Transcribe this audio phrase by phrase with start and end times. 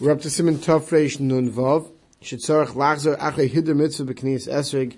[0.00, 1.90] We're up to Simon Tafresh Nun Vav.
[2.22, 4.96] Shetzarach Lachzer Achrei Hidder Mitzvah B'Knias Esrig.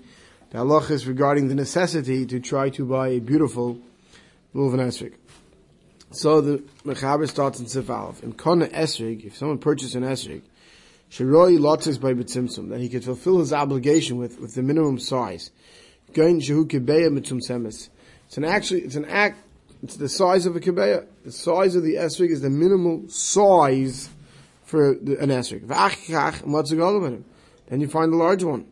[0.51, 3.79] The halach is regarding the necessity to try to buy a beautiful
[4.53, 5.15] Lulav Esrig.
[6.11, 8.21] So the Mechaber starts in Sif Aleph.
[8.21, 10.43] In Kona Esrig, if someone purchases an Esrig,
[11.09, 15.49] Shiroi Lotzis by B'Tzimtzum, that he could fulfill his obligation with, with the minimum size.
[16.13, 17.89] Gain Shehu Kibeya Mitzum Semis.
[18.27, 19.39] It's an actually, it's an act,
[19.81, 21.07] it's the size of a Kibeya.
[21.25, 24.07] The size of the Esrig is the minimal size
[24.71, 25.67] for the, an Esrig.
[25.67, 27.25] V'achikach, and what's the goal about him?
[27.67, 28.65] Then you find the large one.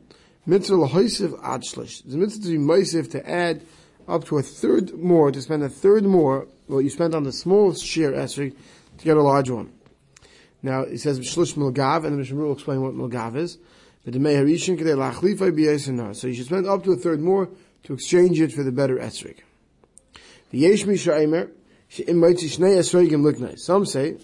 [0.46, 2.10] Mitzvah l'hoisiv ad shlish.
[2.10, 3.62] The mitzvah to be moisiv to add
[4.08, 7.34] up to a third more, to spend a third more, what you spent on the
[7.34, 8.56] small share esrig,
[8.98, 9.74] to get a large one.
[10.64, 13.58] Now, it says shlish milgav, and the Mishnah will explain what milgav is.
[14.06, 14.12] So
[16.28, 17.50] you should spend up to a third more
[17.84, 18.98] to exchange it for the better
[20.88, 21.48] misha
[23.58, 24.18] Some say,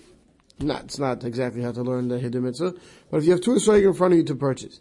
[0.59, 2.73] not, it's not exactly how to learn the Hiddur Mitzvah,
[3.11, 4.79] but if you have two esrogim in front of you to purchase,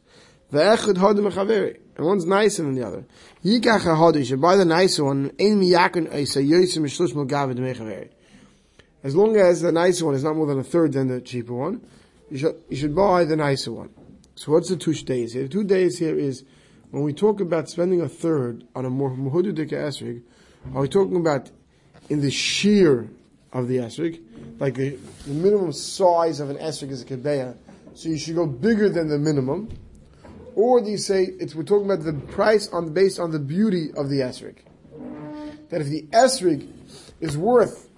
[0.52, 1.78] Ve'echad hodim mechaveri.
[1.96, 3.04] And one's nicer than the other.
[3.44, 8.10] Yikach ha'hodim, you should buy the nicer one, ein miyakon eisa yosim mishlush melgavid mechaveri.
[9.02, 11.54] As long as the nicer one is not more than a third than the cheaper
[11.54, 11.84] one,
[12.30, 13.90] you should, you should buy the nicer one.
[14.36, 15.42] So what's the two days here?
[15.42, 16.44] The two days here is,
[16.90, 20.22] when we talk about spending a third on a more muhududik esrig,
[20.74, 21.50] are we talking about
[22.08, 23.08] in the shear
[23.54, 24.20] of the esrig,
[24.58, 27.56] like the, the minimum size of an esrig is a kebeya,
[27.94, 29.70] so you should go bigger than the minimum,
[30.54, 33.90] or do you say it's we're talking about the price on based on the beauty
[33.96, 34.56] of the esrig?
[35.70, 36.68] That if the esrig
[37.20, 37.88] is worth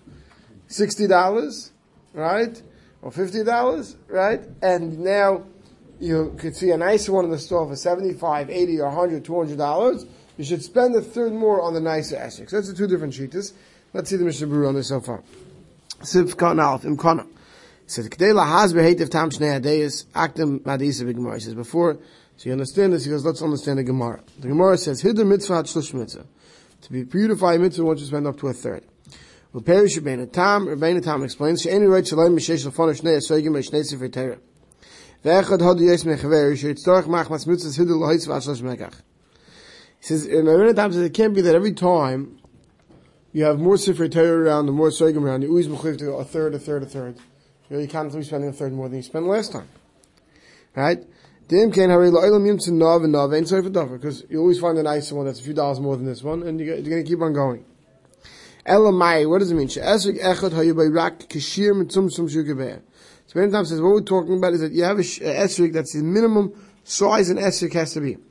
[0.69, 1.73] sixty dollars,
[2.13, 2.63] right,
[3.03, 5.45] or fifty dollars, right, and now
[5.99, 9.57] you could see a nicer one in the store for 75 80 or 100 200
[9.57, 10.05] dollars
[10.37, 12.51] you should spend a third more on the nicer esrig.
[12.51, 13.53] So that's the two different sheetas.
[13.93, 15.23] Let's see the Mishnah Berurah on this so far.
[16.01, 17.23] Siv Im Kana.
[17.23, 17.29] He
[17.87, 20.05] says, K'dei lahaz behetiv tam shnei adeyis.
[21.35, 21.99] He says, before
[22.37, 23.05] so you understand this?
[23.05, 24.21] He goes, let's understand the Gemara.
[24.39, 26.27] The Gemara says, Hidr mitzvah shlush mitzvah.
[26.83, 28.85] To be purified mitzvah, once you spend up to a third.
[29.53, 33.85] Well, Perish Rebbeinu Tam, Rebbeinu Tam explains, She'eni right shalom mishesh l'fon shnei esogim shnei
[33.85, 34.39] sefer Torah.
[35.25, 39.01] Ve'echad hodu yes mechaver, she'itztorach mach mas mitzvah hidr lohitzvah mekach.
[40.01, 42.39] He says, Rebbeinu Tam says, it can't be that every time
[43.37, 46.25] you have more sefer Torah around, the more sogim around, you always mechav to a
[46.25, 47.19] third, a third, a third.
[47.69, 49.69] You can't be spending a third more than you spent last time.
[50.75, 51.05] Right?
[51.51, 51.87] And because
[54.31, 56.59] you always find a nicer one that's a few dollars more than this one, and
[56.59, 57.67] you're, going to keep on going.
[58.67, 59.69] Elamai, what does it mean?
[59.69, 60.19] So many
[63.53, 66.55] times says what we're talking about is that you have a esrik that's the minimum
[66.85, 68.15] size an esrik has to be.
[68.15, 68.25] And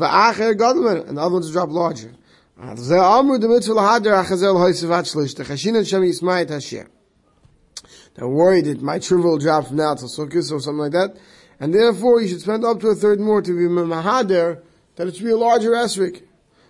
[0.00, 2.14] the other ones drop larger.
[8.14, 11.16] They're worried it might shrivel drop from now till Sukkot or something like that
[11.62, 14.60] and therefore you should spend up to a third more to be mahader,
[14.96, 16.24] that it should be a larger esrik.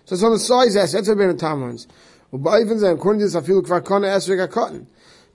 [0.05, 1.87] So it's on the size esrik, that's a bit of timelines.
[2.31, 4.85] According to this, I feel kvarkana esrik cotton.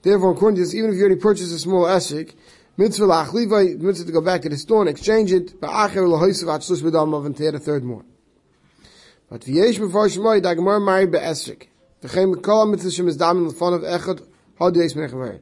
[0.01, 2.35] Therefore, according to this, even if you already purchased a small esrik,
[2.77, 6.81] mitzvah la'achliva, mitzvah to go back to the store and exchange it, ba'acher l'hoisav atzlus
[6.81, 8.05] b'damav, and to add a third more.
[9.29, 11.67] But v'yesh b'far shemoy, da gemar married be'esrik.
[12.01, 14.25] V'chem kol mitzvah shem is damin l'fon of echad,
[14.59, 15.39] had yesh mechavari.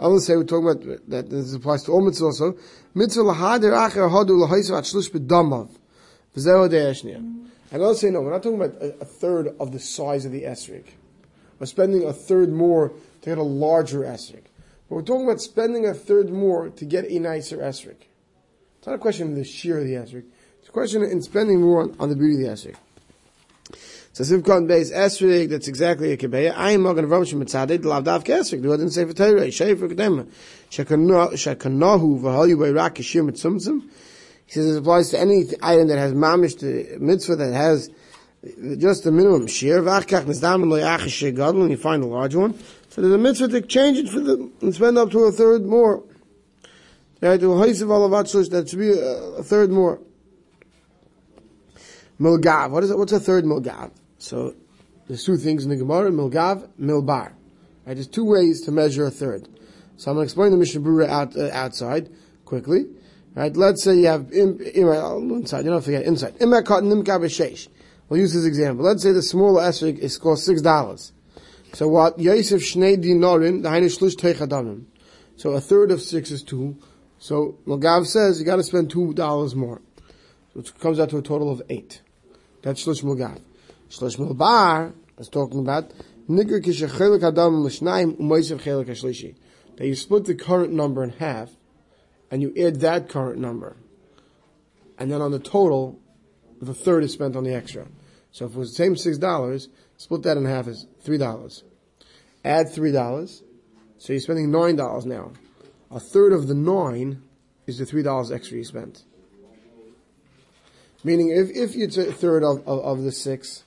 [0.00, 2.56] I will say we're talking about that this applies to all mitzvahs also.
[2.94, 5.70] Mitzvah lahadir acher hadu lahaisav at shlush bedamav.
[6.36, 7.16] V'zeho de'eshnia.
[7.72, 10.32] And I'll say no, we're not talking about a, a, third of the size of
[10.32, 10.86] the esrik.
[11.60, 14.46] We're spending a third more to get a larger esrik.
[14.88, 18.08] But we're talking about spending a third more to get a nicer esrik.
[18.78, 20.24] It's not a question of the sheer of the esrik.
[20.58, 22.76] It's a question in spending more on, on the beauty of the esrik.
[24.12, 26.52] So Sivkon Beis Esrig, that's exactly a Kebeya.
[26.56, 30.26] I am Mogan Rav Shemitzadik, Lav Dav Kesrig, it in Sefer Torah, Shefer Kedema.
[30.68, 33.88] Shekanahu v'hayu b'rak kishir mitzumtzum.
[34.46, 37.88] He says it applies to any item that has mamish, the mitzvah that has
[38.78, 39.80] just the minimum shear.
[39.80, 42.58] V'achkach nizdam lo yachish gadol, and you find a large one.
[42.88, 45.64] So there's a mitzvah to change it for the, and spend up to a third
[45.64, 46.02] more.
[47.20, 50.00] Right, to that should be a, a third more.
[52.18, 52.70] Milgav.
[52.70, 52.98] What is it?
[52.98, 53.92] What's a third milgav?
[54.20, 54.54] So
[55.08, 57.32] there's two things in the Gemara: milgav, milbar.
[57.86, 57.94] Right?
[57.94, 59.48] There's two ways to measure a third.
[59.96, 62.10] So I'm going to explain the Mishnah Berurah out, uh, outside
[62.44, 62.86] quickly.
[63.34, 63.56] Right?
[63.56, 65.64] Let's say you have in, in, inside.
[65.64, 66.36] You don't forget inside.
[66.38, 68.84] We'll use this example.
[68.84, 71.12] Let's say the smaller esrik is cost six dollars.
[71.72, 72.18] So what?
[72.18, 74.84] Yosef shnei dinarin the shlush teichadamim.
[75.36, 76.76] So a third of six is two.
[77.18, 79.80] So Milgav says you got to spend two dollars more,
[80.52, 82.02] which comes out to a total of eight.
[82.62, 83.40] That's shlush Milgav.
[83.90, 85.92] Shlosh Milbar is talking about
[86.28, 89.34] Kishachelik Adam Lishnaim Chelik Hashlishi.
[89.76, 91.50] That you split the current number in half
[92.30, 93.76] and you add that current number,
[94.96, 95.98] and then on the total,
[96.62, 97.88] the third is spent on the extra.
[98.30, 101.64] So if it was the same six dollars, split that in half is three dollars.
[102.44, 103.42] Add three dollars,
[103.98, 105.32] so you're spending nine dollars now.
[105.90, 107.22] A third of the nine
[107.66, 109.02] is the three dollars extra you spent.
[111.02, 113.64] Meaning, if, if it's a third of, of, of, the six,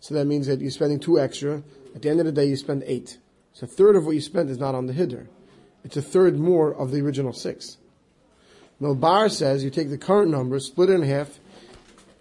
[0.00, 1.62] so that means that you're spending two extra.
[1.94, 3.18] At the end of the day, you spend eight.
[3.52, 5.28] So a third of what you spent is not on the hiddur.
[5.84, 7.78] It's a third more of the original six.
[8.80, 11.38] Milbar says you take the current number, split it in half,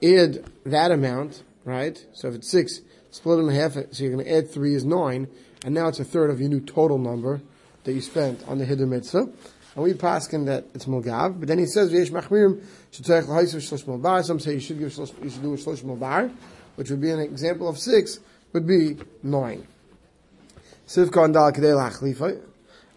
[0.01, 2.05] add that amount, right?
[2.13, 2.79] So if it's six,
[3.11, 5.27] split it in half, so you're going to add three is nine,
[5.65, 7.41] and now it's a third of your new total number
[7.83, 9.27] that you spent on the hiddur mitzvah.
[9.75, 14.25] And we pass him that it's mulgav, but then he says v'yesh machmirim should shlosh
[14.25, 16.31] Some say you should give you should do a shlosh mulbar,
[16.75, 18.19] which would be an example of six,
[18.53, 19.67] would be nine.
[20.87, 22.41] Sivka and dal kedei lachlifa.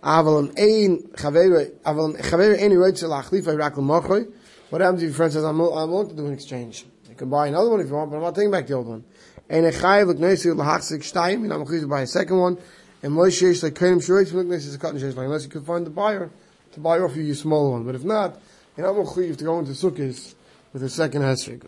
[0.02, 4.30] Aval ein chaver aval chaver ein roitze lachlifa rak l'mochoy.
[4.70, 6.84] What happens if your friend says, I'm, I'm willing to do an exchange?
[7.08, 8.86] You can buy another one if you want, but I'm not taking back the old
[8.86, 9.04] one.
[9.48, 12.58] Ein echayev l'kneisi l'hachzik shtayim, you're not going to buy a second one.
[13.02, 15.90] And Moshe is like kainim shroitz l'kneisi is a cotton unless you can find the
[15.90, 16.31] buyer
[16.72, 17.84] to buy off you your small one.
[17.84, 18.38] But if not,
[18.76, 20.34] you're not mechuyev to go into sukkahs
[20.72, 21.62] with a second esrog.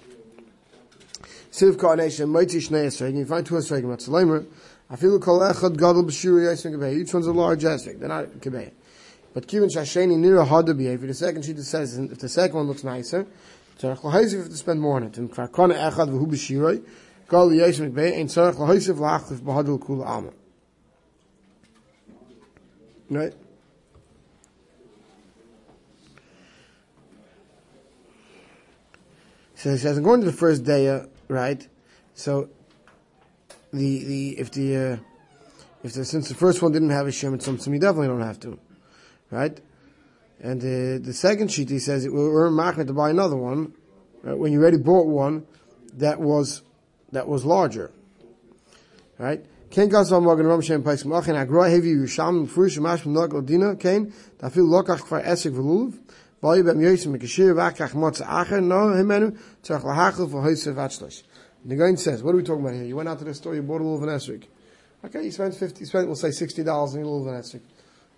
[1.51, 4.47] Siv Karnation, Mighty Shnei Esrog, you find two Esrog, Matzalemer,
[4.93, 6.97] I feel kol echad gadol b'shuri yising kebei.
[6.99, 8.73] Each one's a large esrog, they're not kebei.
[9.33, 12.83] But kivin shasheni nira hada b'yev, the second sheet says, if the second one looks
[12.83, 13.25] nicer,
[13.79, 15.17] tzarech l'haisiv if to spend more on it.
[15.17, 16.85] And kvarkana echad v'hu b'shiroi,
[17.29, 20.33] gadol yising kebei, and tzarech l'haisiv l'achlif b'hadol kula ama.
[23.11, 23.35] Right?
[29.55, 31.67] So he says, I'm going to the first day, right?
[32.15, 32.51] So
[33.73, 34.97] the the if the uh,
[35.83, 38.41] if the since the first one didn't have a shem some, you definitely don't have
[38.41, 38.59] to,
[39.31, 39.59] right?
[40.41, 43.75] And uh, the second sheet he says it will earn machmet to buy another one
[44.23, 44.37] right?
[44.37, 45.47] when you already bought one
[45.95, 46.63] that was
[47.13, 47.93] that was larger,
[49.19, 49.45] right?
[49.71, 53.77] Ken gasal morgan ram shem pais machin agra heavy yusham frush mash from nagel dina
[53.77, 55.97] ken da fil lokach kvar esik veluluv
[56.41, 56.95] weil beim no
[58.95, 59.37] himenu.
[61.63, 62.85] The guy says, what are we talking about here?
[62.85, 64.45] You went out to the store, you bought a little of an esrik.
[65.05, 67.61] Okay, you spent 50, you spent, we'll say $60 on a little of an esrik.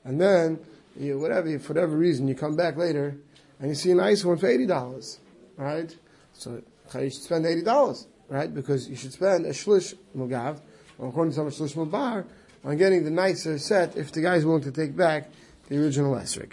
[0.04, 0.60] And then,
[0.96, 3.16] you, whatever, for whatever reason, you come back later,
[3.58, 5.19] and you see a nice one for $80.
[5.56, 5.96] Right?
[6.34, 6.62] So,
[6.94, 8.54] you should spend $80, right?
[8.54, 10.60] Because you should spend a shlish mugav,
[10.98, 12.24] or according to some shlish mubar,
[12.64, 15.30] on getting the nicer set if the guy is willing to take back
[15.69, 16.52] the original esrik.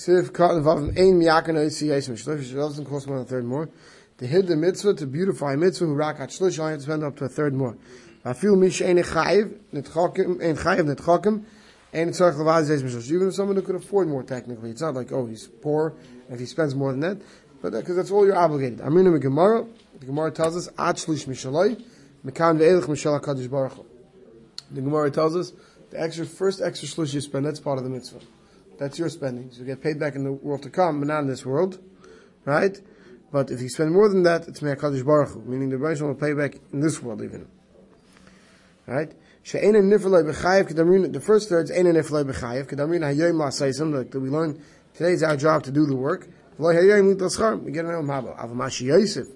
[0.00, 3.68] Sif cotton vav ein miyakan oisi yism shlish doesn't cost more than a third more.
[4.16, 7.04] To hid the mitzvah to beautify mitzvah who rak at shlish I have to spend
[7.04, 7.76] up to a third more.
[8.34, 11.44] Feel mish ein chayiv netchakim ein chayiv netchakim
[11.92, 13.12] ein tzarich levaz yism shlish.
[13.12, 15.92] Even someone who could afford more technically, it's not like oh he's poor
[16.30, 17.18] if he spends more than that,
[17.60, 18.78] but uh, because that's all you're obligated.
[18.78, 19.66] Aminu Gemara,
[19.98, 21.78] the Gemara tells us at shlish mishaloi
[22.24, 23.84] mekan ve'elch mishal hakadosh baruch.
[24.70, 25.52] The Gemara tells us
[25.90, 28.20] the extra first extra shlish you spend that's part of the mitzvah.
[28.80, 29.52] That's your spending.
[29.52, 31.78] So you get paid back in the world to come, but not in this world.
[32.46, 32.80] Right?
[33.30, 36.14] But if you spend more than that, it's Me'akadosh Baruch Hu, meaning the Baruch will
[36.14, 37.46] pay back in this world even.
[38.86, 39.12] Right?
[39.42, 44.30] She'ena nifalei b'chayev the first third is ena nifalei b'chayev, kedamrin hayoyim la'asaysim, like we
[44.30, 44.58] learn,
[44.94, 46.26] today is our job to do the work.
[46.58, 48.34] We get an el mabo.
[48.38, 49.26] Avamashi Yosef,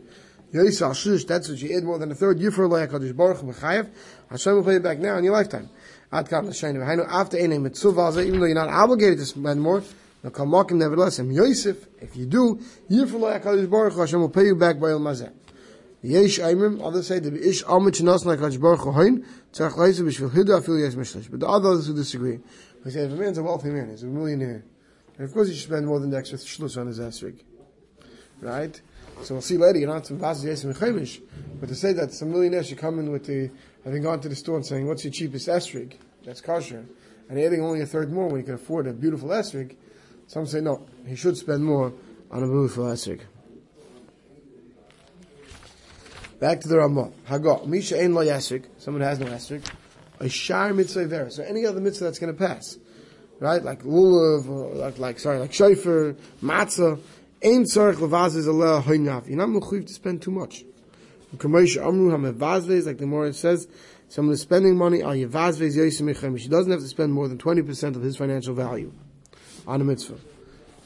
[0.53, 0.95] Yosef al
[1.27, 3.91] that's what you add more than a third, yifar lo Baruch b'chayev,
[4.31, 5.69] Hashem will pay it back now in your lifetime.
[6.15, 6.77] Ad kam l'shayim.
[6.77, 9.83] Hainu after any mitzvah even though you're not obligated to spend more,
[10.23, 11.19] no kamakim nevertheless.
[11.19, 15.01] Him Yosef, if you do, yirfulay Hakadosh Baruch Hashem will pay you back by El
[15.01, 15.33] Mazeh.
[16.03, 20.31] Yesh Aimim, others say the ish amit like Hakadosh Baruch Hu hain tzarich leisa b'shvil
[20.31, 21.29] hida afil yes mishlish.
[21.29, 22.39] But the others who disagree,
[22.85, 24.65] they say if a man's a wealthy man, he's a millionaire,
[25.19, 27.43] and of course he should spend more than the extra shlus on his esrig,
[28.41, 28.81] right?
[29.23, 29.79] So we'll see later.
[29.81, 31.21] You're not some vazis yes mechemish,
[31.59, 33.51] but to say that some millionaire should come in with the
[33.85, 36.85] having gone to the store and saying, "What's your cheapest esrig?" That's kosher,
[37.29, 39.77] and adding only a third more when he can afford a beautiful esrig.
[40.27, 41.93] Some say no, he should spend more
[42.31, 43.21] on a beautiful esrig.
[46.41, 47.13] Back to the Ramah.
[47.29, 48.67] Hago Misha ein lo esrig.
[48.79, 49.65] Someone has no esrig.
[50.21, 51.31] A shar mitzvah vera.
[51.31, 52.79] So any other mitzvah that's going to pass,
[53.41, 53.63] right?
[53.63, 57.01] Like lulav, or like like sorry, like shayfer, matzah.
[57.45, 59.29] Ein tzarich levaz is a leh hoynav.
[59.29, 60.65] You're not mechuyev to spend too much.
[61.35, 63.69] Like the Morah says,
[64.09, 66.39] someone is spending money on Yavazvez Yosemichem.
[66.39, 68.93] She doesn't have to spend more than 20% of his financial value
[69.67, 70.19] on a mitzvah.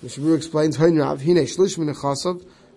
[0.02, 1.94] Mishabru explains, Heinrav, Hine Shlish Min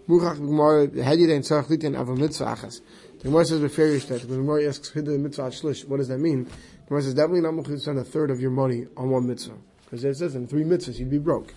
[0.08, 2.82] Muchach Gemara, Hedide and Tzarech Litin Av a Achas.
[3.20, 4.22] The Gemara says, Referish that.
[4.22, 5.86] The Gemara asks, Hidde Mitzvah Shlish.
[5.86, 6.46] What does that mean?
[6.46, 6.51] The
[6.88, 9.56] Gemara says, definitely not Muchach spend a third of your money on one mitzvah.
[9.86, 11.54] Because it says in three mitzvahs, you'd be broke.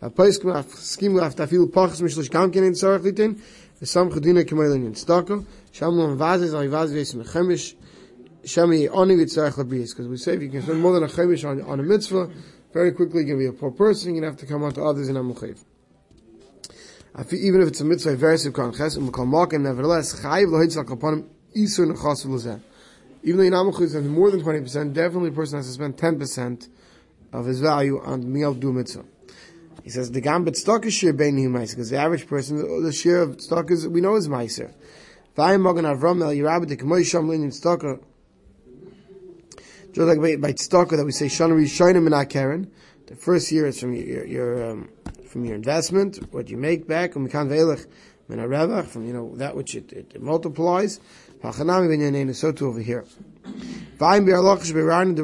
[0.00, 2.76] A place Mishlish Gamkin and
[3.84, 7.74] Sam Khudina Kemelin in Stockholm, Shamlon Vazes, I Vazes in Chemish,
[8.44, 11.44] Shami Oni Vitzach Labis, because we say if you can spend more than a Chemish
[11.44, 12.30] on, on a mitzvah,
[12.72, 14.62] very quickly you're going to be a poor person, you're going to have to come
[14.62, 15.64] on to others in Amuchav.
[17.32, 20.84] Even if it's a mitzvah, very subkan ches, umm and mekal makim, nevertheless, chayiv lohitzal
[20.84, 22.60] kaponim, isur nechas v'lezeh.
[23.24, 26.68] Even though in Amuchav spends more than 20%, definitely a person has to spend 10%
[27.32, 29.04] of his value on the meal do mitzvah.
[29.82, 33.22] He says the gambit stock is share bein meiser because the average person the share
[33.22, 34.72] of stock is we know is meiser.
[35.36, 38.00] Vayim mogen avram el yirabit the kmoy shamlin in stocker.
[39.92, 42.70] Just like by, by stocker that we say shana rishonim in karen.
[43.06, 44.88] The first year is from your, your um,
[45.26, 47.84] from your investment, what you make back, and mekan veilach
[48.28, 51.00] min revach from you know that which it, it, it multiplies.
[51.42, 53.04] Hachanami ben yanein so too over here.
[53.98, 55.16] Vayim bi ze bevadi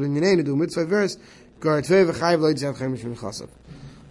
[0.00, 1.18] ben yanein mitzvah verse
[1.60, 3.48] Gar tvei v'chayiv lo yitzad chayim mishmin chassav.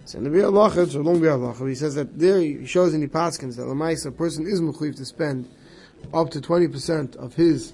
[0.04, 2.66] So in the Biur Halacha, it's a long Biur Halacha, he says that there he
[2.66, 5.48] shows in the Paskins that Lamais, a person is mechuyev to spend
[6.12, 7.72] up to 20% of his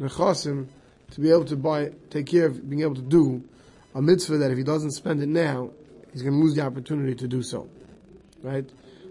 [0.00, 0.66] nechasim
[1.12, 3.44] to be able to buy, take care of being able to do
[3.94, 5.70] a mitzvah that if he doesn't spend it now,
[6.12, 7.68] he's going to lose the opportunity to do so.
[8.42, 8.68] Right?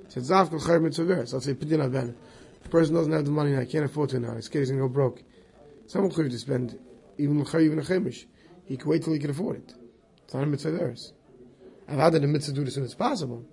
[0.09, 2.15] So it's Zavkal Chayim Mitzvah So I'll say, Pidin Ben.
[2.59, 4.65] If a person doesn't have the money now, he can't afford to now, he's going
[4.65, 5.23] to go broke.
[5.87, 6.77] Some mechuyev to spend
[7.17, 8.25] even Chayiv and a Chemish.
[8.65, 9.73] He can wait till he can afford it.
[10.25, 11.13] It's not a mitzvah theirs.
[11.88, 13.46] I've had the mitzvah do this as soon as possible.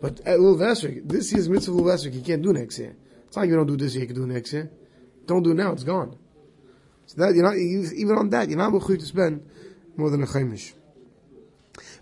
[0.00, 2.96] But at Lulav Esrik, this year's mitzvah Lulav Esrik, you can't do next year.
[3.26, 4.70] It's like you don't do this year, you can do next year.
[5.26, 6.16] Don't do it now, it's gone.
[7.06, 9.48] So that, you're not, even on that, you're not going to spend
[9.96, 10.72] more than a chaimish.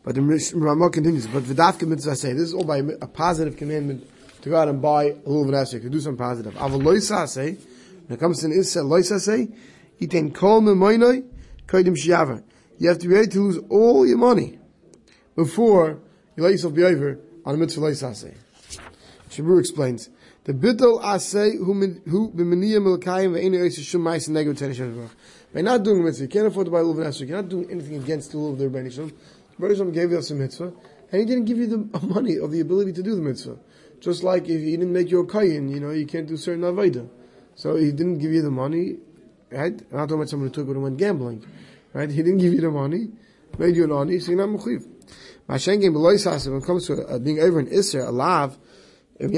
[0.05, 4.09] But the Ramah continues, but Vidavka mitzvah say, this is all by a positive commandment
[4.43, 6.55] to go out and buy a Lulav Esrik, to do something positive.
[6.55, 7.57] Aval loisa say,
[8.07, 9.49] when it comes to an Issa, loisa say,
[10.01, 11.25] Yitain kol memoinoi,
[11.67, 12.43] koidim shiava
[12.79, 14.59] you have to be ready to lose all your money
[15.37, 16.01] before
[16.37, 18.35] you let yourself be over on a mitzvah leisase.
[19.31, 20.11] Shabur explains,
[20.45, 25.11] the bittul asay who b'meniyah milkayim ve'enu yoyse shum ma'is neged tenish
[25.53, 27.71] By not doing a mitzvah, you can't afford to buy a and you're not doing
[27.71, 29.13] anything against the luv of the Rebbeinu.
[29.59, 30.73] The Rebbeinu gave you some mitzvah,
[31.11, 33.57] and he didn't give you the money of the ability to do the mitzvah.
[34.01, 36.63] Just like if he didn't make you a kayin, you know, you can't do certain
[36.63, 37.09] avodah.
[37.55, 38.97] So he didn't give you the money,
[39.51, 39.73] right?
[39.73, 41.47] I'm not talking about someone who took it and went gambling.
[41.95, 42.11] Right?
[42.11, 43.09] He didn't give you the money,
[43.57, 44.85] made you an ani, so you're not mechiv.
[45.49, 48.59] Mashengen beloy sasa, when it comes to uh, being over in Isser, a lav,
[49.19, 49.31] it,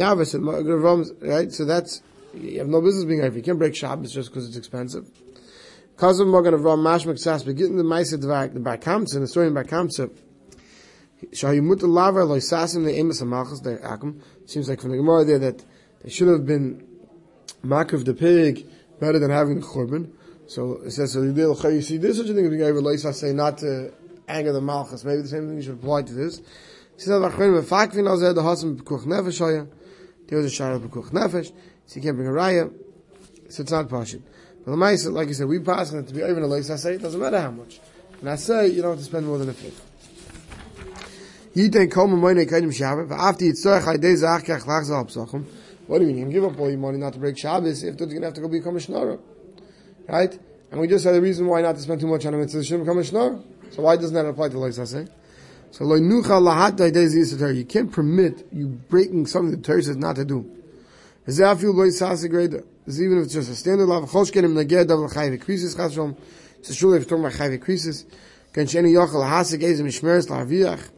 [1.29, 1.53] right?
[1.53, 2.03] So that's,
[2.35, 3.37] you have no business being over.
[3.37, 5.07] You can't break Shabbos just because it's expensive.
[5.99, 9.49] Of Morgan of Ram Mashmak Sas, but getting the Maisa Dvak, the Bakamsa, the story
[9.49, 10.11] in Bakamsa,
[11.33, 15.65] Shahimut Lava Sasim, the Amos Malchus, the Akum, seems like from the Gemara there that
[16.03, 16.87] they should have been
[17.65, 18.67] Makav the pig
[19.01, 20.13] better than having the Churban.
[20.49, 23.93] So it says, so you see, there's such a thing as I say not to
[24.29, 25.05] anger the Malchus.
[25.05, 26.39] Maybe the same thing should apply to this.
[26.95, 27.53] He says, Vachrin,
[29.39, 29.67] Hoya.
[30.29, 31.53] There was a Shara Pekuch Nefesh.
[31.87, 32.73] So you can't bring a Raya.
[33.49, 34.23] So it's not Pashin.
[34.65, 36.95] But the Maisa, like I said, we pass it to be over the I say,
[36.95, 37.79] it doesn't matter how much.
[38.21, 39.83] And I say, you don't have to spend more than a fifth.
[41.55, 45.07] Yiten kol memoyne kaidim Shabbat, v'afti yitzorach haydei zach kach lach zal.
[45.87, 46.31] What do you mean?
[46.31, 48.41] Give up all your money not to break Shabbos if you're going to have to
[48.41, 49.21] go become a Shnara.
[50.09, 50.39] Right?
[50.71, 52.65] And we just had a reason why not to spend too much on a mitzvah
[52.65, 53.43] shouldn't become a shnor.
[53.71, 55.09] So why doesn't that apply to Lois Haseh?
[55.71, 60.25] So loy nucha lahat You can't permit you breaking something the Torah says not to
[60.25, 60.51] do.
[61.27, 62.65] Feel loy sase greda?
[62.87, 66.17] Is even if it's just a standard lav choshken im neged av l'chayv krisis chashom.
[66.61, 68.07] It's a shul if about chayv krisis.
[68.53, 70.89] Kan sheni yochel lahasik ezim mishmeres lahaviach.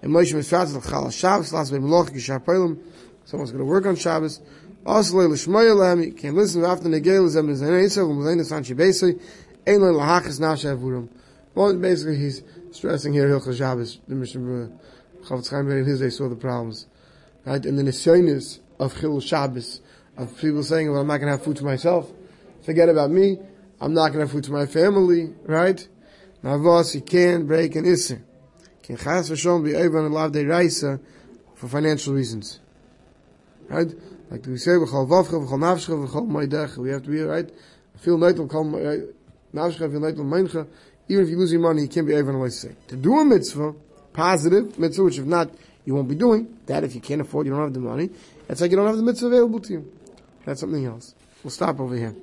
[0.00, 2.78] And Moshe misfatz l'chal Shabbos las be'meloch gishar poilim.
[3.24, 4.40] Someone's going to work on Shabbos.
[4.84, 9.20] Aslei l'shmoya lehem, you can listen after negel is an esav, l'mlein san shibesei,
[9.66, 11.08] ein lo lahachas nasha avurim.
[11.54, 14.70] Well, basically he's stressing here Hilchah Shabbos, the Mishnah
[15.22, 16.86] Chofetz Chaim in his day saw the problems.
[17.44, 17.64] Right?
[17.64, 19.80] And the nisyonis of Chil Shabbos,
[20.16, 22.10] of people saying, well, I'm not going to have food for myself.
[22.64, 23.38] Forget about me.
[23.80, 25.34] I'm not going to have food for my family.
[25.44, 25.86] Right?
[26.42, 28.22] Now, Navos, you can't break an Isser.
[28.82, 31.00] Can chas v'shom be over on a lav de raisa
[31.54, 32.60] for financial reasons.
[33.68, 33.92] Right?
[34.32, 34.78] Like we say.
[34.78, 34.96] We have
[37.02, 37.50] to be, right?
[37.98, 40.66] Feel neitel, kol nafshcha, feel neitel, meincha.
[41.08, 42.74] Even if you lose your money, you can't be even to say.
[42.88, 43.74] To do a mitzvah,
[44.14, 45.50] positive mitzvah, which if not,
[45.84, 48.08] you won't be doing, that if you can't afford, you don't have the money,
[48.48, 49.92] it's like you don't have the mitzvah available to you.
[50.46, 51.14] That's something else.
[51.44, 52.14] We'll stop over here.